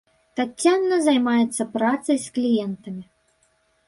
Таццяна 0.37 0.97
займаецца 1.07 1.67
працай 1.75 2.17
з 2.23 2.27
кліентамі. 2.39 3.03